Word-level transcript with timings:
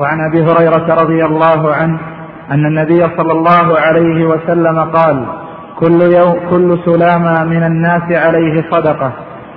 وعن 0.00 0.20
أبي 0.20 0.42
هريرة 0.42 0.94
رضي 1.02 1.24
الله 1.24 1.74
عنه 1.74 1.98
أن 2.50 2.66
النبي 2.66 3.00
صلى 3.16 3.32
الله 3.32 3.78
عليه 3.78 4.26
وسلم 4.26 4.78
قال 4.78 5.26
كل 5.80 6.00
يوم 6.02 6.34
كل 6.50 6.78
سلامة 6.84 7.44
من 7.44 7.62
الناس 7.62 8.02
عليه 8.10 8.64
صدقة 8.70 9.12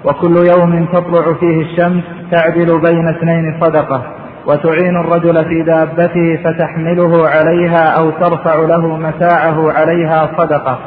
وكل 0.05 0.36
يوم 0.36 0.86
تطلع 0.86 1.34
فيه 1.39 1.62
الشمس 1.62 2.04
تعدل 2.31 2.81
بين 2.81 3.08
اثنين 3.08 3.60
صدقة 3.62 4.02
وتعين 4.47 4.97
الرجل 4.97 5.46
في 5.46 5.63
دابته 5.63 6.39
فتحمله 6.43 7.27
عليها 7.27 7.88
أو 7.99 8.09
ترفع 8.09 8.55
له 8.55 8.97
متاعه 8.97 9.71
عليها 9.71 10.29
صدقة 10.38 10.77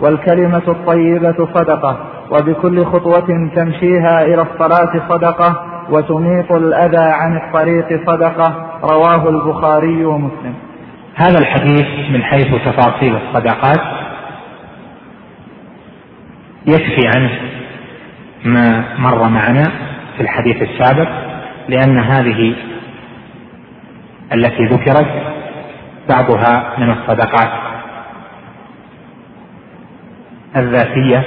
والكلمة 0.00 0.62
الطيبة 0.68 1.48
صدقة 1.54 1.96
وبكل 2.30 2.84
خطوة 2.84 3.50
تمشيها 3.56 4.22
إلى 4.22 4.42
الصلاة 4.42 5.02
صدقة 5.08 5.62
وتميط 5.90 6.52
الأذى 6.52 7.12
عن 7.12 7.36
الطريق 7.36 8.10
صدقة 8.10 8.65
رواه 8.82 9.28
البخاري 9.28 10.04
ومسلم. 10.04 10.54
هذا 11.14 11.38
الحديث 11.38 11.86
من 12.10 12.22
حيث 12.22 12.54
تفاصيل 12.64 13.16
الصدقات 13.16 13.80
يكفي 16.66 17.10
عنه 17.16 17.30
ما 18.44 18.84
مر 18.98 19.28
معنا 19.28 19.64
في 20.16 20.22
الحديث 20.22 20.62
السابق 20.62 21.08
لأن 21.68 21.98
هذه 21.98 22.54
التي 24.32 24.64
ذكرت 24.64 25.22
بعضها 26.08 26.74
من 26.78 26.90
الصدقات 26.90 27.50
الذاتية 30.56 31.24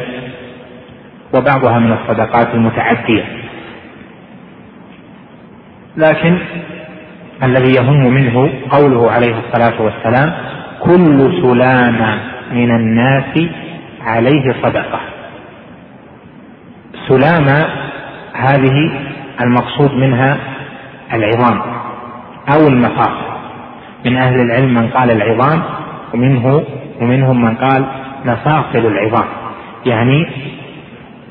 وبعضها 1.35 1.79
من 1.79 1.93
الصدقات 1.93 2.54
المتعدية. 2.54 3.26
لكن 5.98 6.38
الذي 7.43 7.73
يهم 7.75 8.13
منه 8.13 8.49
قوله 8.70 9.11
عليه 9.11 9.35
الصلاة 9.39 9.81
والسلام 9.81 10.34
كل 10.79 11.41
سلامة 11.41 12.20
من 12.51 12.71
الناس 12.71 13.40
عليه 14.01 14.55
صدقة. 14.63 14.99
سلامة 17.07 17.67
هذه 18.34 18.91
المقصود 19.41 19.93
منها 19.93 20.37
العظام 21.13 21.62
أو 22.54 22.67
المفاصل 22.67 23.29
من 24.05 24.17
أهل 24.17 24.41
العلم 24.41 24.73
من 24.73 24.87
قال 24.87 25.12
العظام 25.12 25.62
ومنه 26.13 26.63
ومنهم 27.01 27.41
من 27.41 27.55
قال 27.55 27.85
مفاصل 28.26 28.87
العظام 28.87 29.26
يعني 29.85 30.27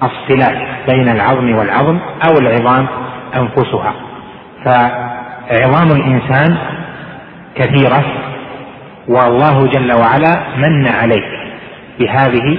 الصلات 0.03 0.59
بين 0.89 1.09
العظم 1.09 1.55
والعظم 1.55 1.99
أو 2.29 2.39
العظام 2.39 2.87
أنفسها. 3.37 3.95
فعظام 5.51 5.93
الإنسان 5.93 6.59
كثيرة 7.55 8.05
والله 9.09 9.67
جل 9.67 9.93
وعلا 9.93 10.43
من 10.57 10.87
عليك 10.89 11.25
بهذه 12.01 12.59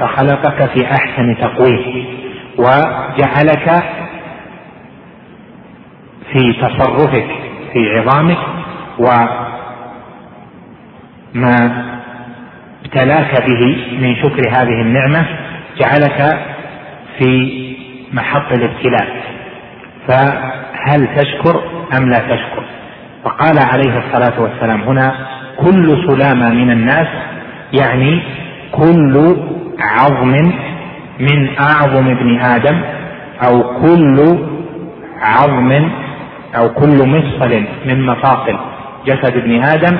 فخلقك 0.00 0.70
في 0.70 0.86
أحسن 0.90 1.36
تقويم 1.40 2.06
وجعلك 2.58 3.82
في 6.32 6.52
تصرفك 6.52 7.26
في 7.72 7.98
عظامك 7.98 8.38
وما 11.34 11.84
ابتلاك 12.84 13.42
به 13.46 13.76
من 14.00 14.16
شكر 14.16 14.48
هذه 14.50 14.80
النعمة 14.82 15.26
جعلك 15.78 16.38
في 17.18 17.52
محط 18.12 18.52
الابتلاء. 18.52 19.22
فهل 20.08 21.08
تشكر؟ 21.16 21.71
أم 21.98 22.08
لا 22.10 22.18
تشكر؟ 22.18 22.64
فقال 23.24 23.58
عليه 23.58 23.98
الصلاة 23.98 24.40
والسلام 24.42 24.80
هنا 24.80 25.14
كل 25.56 26.04
سلامة 26.08 26.48
من 26.50 26.70
الناس 26.70 27.06
يعني 27.72 28.22
كل 28.72 29.36
عظم 29.80 30.52
من 31.20 31.58
أعظم 31.60 32.08
ابن 32.08 32.40
آدم 32.40 32.80
أو 33.46 33.62
كل 33.62 34.38
عظم 35.20 35.90
أو 36.56 36.68
كل 36.68 37.08
مفصل 37.08 37.64
من 37.86 38.06
مفاصل 38.06 38.58
جسد 39.06 39.36
ابن 39.36 39.62
آدم 39.62 39.98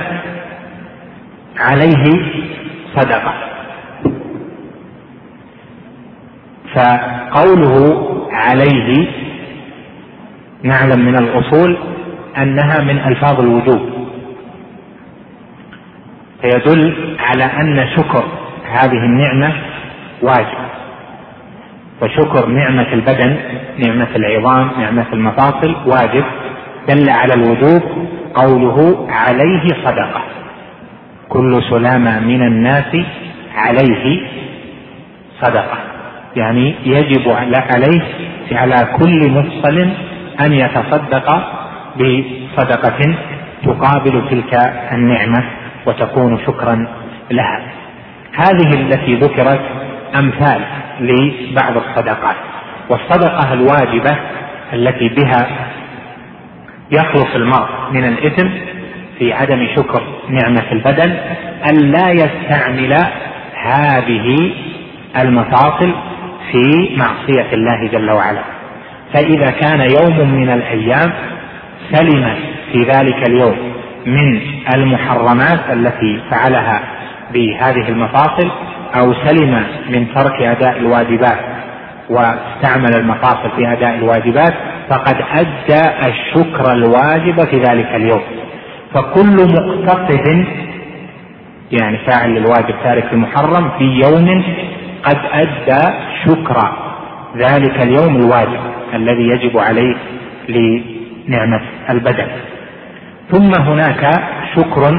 عليه 1.59 2.05
صدقة. 2.97 3.35
فقوله 6.75 8.07
عليه 8.33 9.07
نعلم 10.63 11.01
من 11.05 11.15
الأصول 11.19 11.79
أنها 12.39 12.83
من 12.83 12.99
ألفاظ 12.99 13.41
الوجوب. 13.41 13.81
فيدل 16.43 17.17
على 17.19 17.45
أن 17.45 17.89
شكر 17.97 18.25
هذه 18.73 19.05
النعمة 19.05 19.53
واجب. 20.23 20.63
وشكر 22.03 22.47
نعمة 22.47 22.93
البدن 22.93 23.37
نعمة 23.79 24.09
العظام 24.17 24.71
نعمة 24.81 25.07
المفاصل 25.13 25.77
واجب. 25.87 26.25
دل 26.89 27.11
على 27.11 27.35
الوجوب 27.35 27.83
قوله 28.35 29.07
عليه 29.11 29.69
صدقة. 29.85 30.23
كل 31.29 31.63
سلامة 31.71 32.21
من 32.21 32.43
الناس 32.43 32.97
عليه 33.55 34.21
صدقة. 35.41 35.79
يعني 36.37 36.75
يجب 36.85 37.29
عليه 37.29 38.03
على 38.53 38.89
كل 38.99 39.31
مفصل 39.31 39.89
أن 40.41 40.53
يتصدق 40.53 41.62
بصدقة 41.97 43.15
تقابل 43.65 44.29
تلك 44.31 44.55
النعمة 44.93 45.45
وتكون 45.87 46.39
شكرا 46.47 46.87
لها. 47.31 47.61
هذه 48.35 48.75
التي 48.75 49.15
ذكرت 49.15 49.61
أمثال 50.19 50.61
لبعض 51.01 51.77
الصدقات 51.77 52.37
والصدقة 52.89 53.53
الواجبة 53.53 54.17
التي 54.73 55.09
بها 55.09 55.47
يخلص 56.91 57.35
المرء 57.35 57.69
من 57.93 58.05
الإثم 58.05 58.49
في 59.19 59.33
عدم 59.33 59.69
شكر 59.77 60.03
نعمة 60.29 60.73
البدن 60.73 61.17
أن 61.71 61.77
لا 61.77 62.11
يستعمل 62.11 62.97
هذه 63.65 64.53
المفاصل 65.23 65.95
في 66.53 66.97
معصية 66.97 67.53
الله 67.53 67.89
جل 67.93 68.11
وعلا. 68.11 68.43
فإذا 69.15 69.51
كان 69.51 69.81
يوم 69.81 70.31
من 70.31 70.51
الأيام 70.51 71.13
سلم 71.93 72.35
في 72.73 72.79
ذلك 72.83 73.29
اليوم 73.29 73.57
من 74.07 74.41
المحرمات 74.75 75.61
التي 75.73 76.21
فعلها 76.31 76.83
بهذه 77.33 77.89
المفاصل 77.89 78.51
أو 78.95 79.15
سلم 79.27 79.65
من 79.91 80.15
ترك 80.15 80.43
أداء 80.43 80.79
الواجبات 80.79 81.39
واستعمل 82.11 82.95
المفاصل 82.97 83.51
في 83.57 83.73
أداء 83.73 83.95
الواجبات 83.95 84.55
فقد 84.89 85.17
أدى 85.33 86.09
الشكر 86.09 86.73
الواجب 86.73 87.45
في 87.51 87.57
ذلك 87.57 87.95
اليوم. 87.95 88.23
فكل 88.95 89.37
مقتصد 89.37 90.45
يعني 91.73 91.99
فاعل 91.99 92.31
للواجب 92.31 92.75
تارك 92.85 93.13
المحرم 93.13 93.71
في 93.79 93.85
يوم 93.85 94.45
قد 95.05 95.19
أدى 95.33 95.95
شكر 96.27 96.57
ذلك 97.37 97.83
اليوم 97.83 98.17
الواجب 98.17 98.61
الذي 98.95 99.23
يجب 99.23 99.59
عليه 99.59 99.95
لنعمة 101.29 101.61
البدن. 101.91 102.27
ثم 103.31 103.63
هناك 103.63 104.11
شكر 104.57 104.93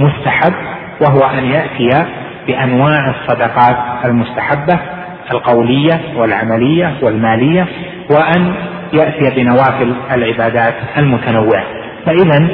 مستحب 0.00 0.54
وهو 1.00 1.38
أن 1.38 1.44
يأتي 1.44 2.06
بأنواع 2.46 3.08
الصدقات 3.08 3.76
المستحبة 4.04 4.78
القولية 5.32 6.00
والعملية 6.16 6.94
والمالية 7.02 7.66
وأن 8.10 8.54
يأتي 8.92 9.30
بنوافل 9.36 9.94
العبادات 10.12 10.74
المتنوعة. 10.98 11.64
فإذا 12.06 12.48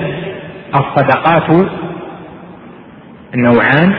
الصدقات 0.75 1.69
نوعان 3.35 3.95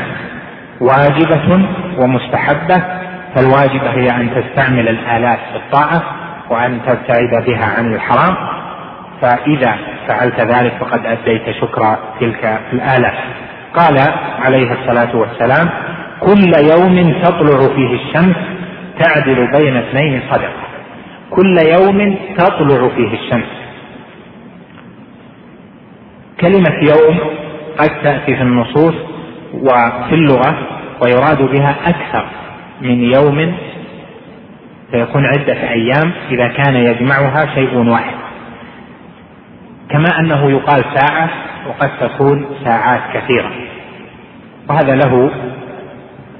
واجبة 0.82 1.68
ومستحبة. 1.98 2.84
فالواجبة 3.36 3.90
هي 3.90 4.10
أن 4.10 4.30
تستعمل 4.36 4.88
الآلات 4.88 5.40
في 5.52 5.56
الطاعة 5.56 6.04
وأن 6.50 6.80
تبتعد 6.88 7.44
بها 7.46 7.66
عن 7.78 7.94
الحرام. 7.94 8.55
فإذا 9.22 9.76
فعلت 10.08 10.40
ذلك 10.40 10.74
فقد 10.80 11.06
أديت 11.06 11.50
شكر 11.62 11.98
تلك 12.20 12.60
الآلات 12.74 13.18
قال 13.74 13.98
عليه 14.40 14.72
الصلاة 14.72 15.16
والسلام 15.16 15.70
كل 16.20 16.52
يوم 16.72 17.22
تطلع 17.24 17.76
فيه 17.76 17.94
الشمس 17.96 18.36
تعدل 19.00 19.52
بين 19.52 19.78
اثنين 19.78 20.22
صدقة 20.32 20.66
كل 21.30 21.58
يوم 21.74 22.16
تطلع 22.38 22.90
فيه 22.96 23.14
الشمس. 23.14 23.48
كلمة 26.42 26.76
يوم 26.82 27.20
قد 27.78 27.90
تأتي 28.04 28.36
في 28.36 28.42
النصوص 28.42 28.96
وفي 29.54 30.14
اللغة 30.16 30.58
ويراد 31.02 31.42
بها 31.42 31.76
أكثر 31.86 32.26
من 32.82 33.04
يوم 33.04 33.56
فيكون 34.92 35.26
عدة 35.26 35.70
أيام 35.70 36.12
إذا 36.32 36.48
كان 36.48 36.76
يجمعها 36.76 37.56
شيء 37.56 37.78
واحد. 37.78 38.16
كما 39.90 40.20
أنه 40.20 40.52
يقال 40.52 40.84
ساعة 40.96 41.30
وقد 41.68 41.90
تكون 42.00 42.46
ساعات 42.64 43.02
كثيرة. 43.14 43.52
وهذا 44.70 44.96
له 44.96 45.32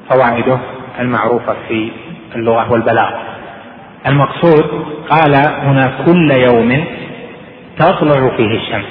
فوائده 0.10 0.60
المعروفة 1.00 1.56
في 1.68 1.92
اللغة 2.36 2.72
والبلاغة. 2.72 3.20
المقصود 4.08 4.86
قال 5.10 5.36
هنا 5.64 5.92
كل 6.06 6.32
يوم 6.32 6.86
تطلع 7.78 8.38
فيه 8.38 8.58
الشمس. 8.58 8.86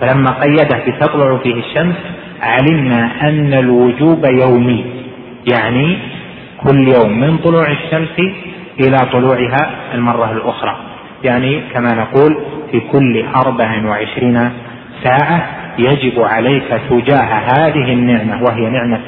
فلما 0.00 0.30
قيده 0.30 0.78
بتطلع 0.86 1.36
فيه 1.36 1.54
الشمس 1.54 1.96
علمنا 2.42 3.10
أن 3.22 3.54
الوجوب 3.54 4.24
يومي 4.24 4.84
يعني 5.52 5.98
كل 6.66 6.88
يوم 6.88 7.20
من 7.20 7.38
طلوع 7.38 7.70
الشمس 7.70 8.18
إلى 8.80 8.96
طلوعها 9.12 9.70
المرة 9.94 10.32
الأخرى. 10.32 10.76
يعني 11.24 11.60
كما 11.74 11.94
نقول 11.94 12.36
في 12.72 12.80
كل 12.80 13.24
أربع 13.36 13.86
وعشرين 13.86 14.50
ساعة 15.04 15.46
يجب 15.78 16.20
عليك 16.20 16.80
تجاه 16.90 17.42
هذه 17.54 17.92
النعمة 17.92 18.42
وهي 18.42 18.70
نعمة 18.70 19.00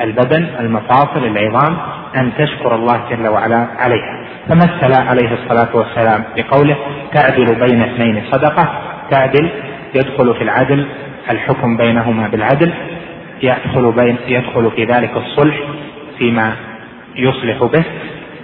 البدن 0.00 0.46
المفاصل 0.60 1.24
العظام 1.24 1.76
أن 2.16 2.32
تشكر 2.38 2.74
الله 2.74 3.00
جل 3.10 3.28
وعلا 3.28 3.66
عليها. 3.78 4.26
فمثل 4.48 5.08
عليه 5.08 5.30
الصلاة 5.32 5.76
والسلام؟ 5.76 6.24
بقوله 6.36 6.76
تعدل 7.14 7.54
بين 7.54 7.82
اثنين 7.82 8.22
صدقة. 8.30 8.68
تعدل 9.10 9.50
يدخل 9.94 10.34
في 10.34 10.44
العدل 10.44 10.86
الحكم 11.30 11.76
بينهما 11.76 12.28
بالعدل. 12.28 12.72
يدخل 13.42 13.92
بين 13.92 14.16
يدخل 14.28 14.70
في 14.76 14.84
ذلك 14.84 15.16
الصلح 15.16 15.56
فيما 16.18 16.52
يصلح 17.16 17.64
به 17.64 17.84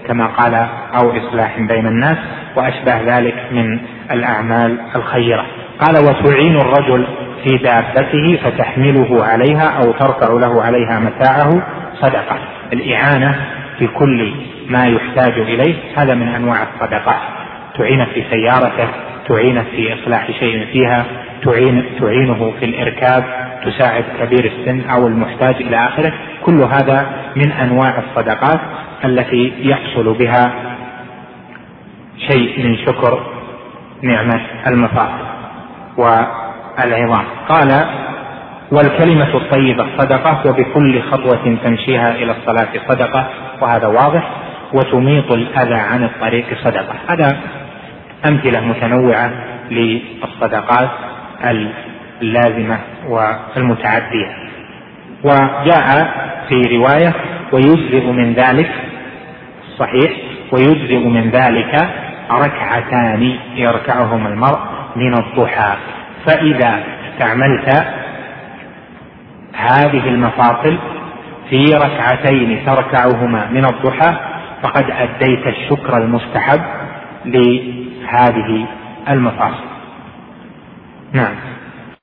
كما 0.06 0.26
قال 0.26 0.54
أو 1.00 1.16
إصلاح 1.16 1.60
بين 1.60 1.86
الناس. 1.86 2.18
وأشبه 2.56 3.16
ذلك 3.16 3.34
من 3.52 3.80
الأعمال 4.10 4.78
الخيرة. 4.96 5.46
قال 5.80 6.04
وتعين 6.04 6.56
الرجل 6.56 7.06
في 7.44 7.56
دابته 7.56 8.38
فتحمله 8.44 9.24
عليها 9.24 9.68
أو 9.68 9.92
ترفع 9.92 10.32
له 10.32 10.62
عليها 10.62 11.00
متاعه 11.00 11.62
صدقة. 12.00 12.38
الإعانة 12.72 13.36
في 13.78 13.86
كل 13.86 14.32
ما 14.68 14.86
يحتاج 14.86 15.38
إليه 15.38 15.74
هذا 15.96 16.14
من 16.14 16.28
أنواع 16.28 16.62
الصدقات. 16.62 17.20
تعين 17.78 18.04
في 18.04 18.24
سيارته 18.30 18.88
تعين 19.28 19.64
في 19.64 19.94
إصلاح 19.94 20.30
شيء 20.30 20.66
فيها 20.72 21.04
تعين 21.44 21.84
تعينه 22.00 22.52
في 22.60 22.64
الإركاب 22.64 23.24
تساعد 23.64 24.04
كبير 24.20 24.52
السن 24.52 24.90
أو 24.90 25.06
المحتاج 25.06 25.54
إلى 25.54 25.76
آخره. 25.76 26.12
كل 26.42 26.60
هذا 26.62 27.06
من 27.36 27.52
أنواع 27.52 27.94
الصدقات 27.98 28.60
التي 29.04 29.52
يحصل 29.58 30.14
بها 30.18 30.71
شيء 32.30 32.66
من 32.66 32.76
شكر 32.86 33.26
نعمة 34.02 34.40
المفاصل 34.66 35.26
والعظام. 35.96 37.24
قال 37.48 37.86
والكلمة 38.72 39.36
الطيبة 39.36 39.86
صدقة 39.98 40.50
وبكل 40.50 41.02
خطوة 41.02 41.56
تمشيها 41.64 42.14
إلى 42.14 42.32
الصلاة 42.32 42.68
صدقة 42.88 43.26
وهذا 43.60 43.86
واضح 43.86 44.30
وتميط 44.74 45.32
الأذى 45.32 45.74
عن 45.74 46.04
الطريق 46.04 46.46
صدقة. 46.64 46.94
هذا 47.08 47.40
أمثلة 48.28 48.60
متنوعة 48.60 49.30
للصدقات 49.70 50.90
اللازمة 52.22 52.78
والمتعدية. 53.08 54.36
وجاء 55.24 56.14
في 56.48 56.76
رواية 56.76 57.14
ويجزئ 57.52 58.06
من 58.06 58.34
ذلك 58.34 58.70
صحيح 59.78 60.12
ويجزئ 60.52 60.98
من 60.98 61.30
ذلك 61.30 61.88
ركعتان 62.30 63.36
يركعهما 63.54 64.28
المرء 64.28 64.58
من 64.96 65.14
الضحى. 65.14 65.76
فإذا 66.26 66.84
استعملت 67.12 67.86
هذه 69.54 70.08
المفاصل 70.08 70.78
في 71.50 71.64
ركعتين 71.74 72.66
تركعهما 72.66 73.46
من 73.50 73.64
الضحى 73.64 74.16
فقد 74.62 74.90
أديت 74.90 75.46
الشكر 75.46 75.96
المستحب 75.96 76.60
لهذه 77.24 78.66
المفاصل. 79.08 79.64
نعم. 81.12 81.51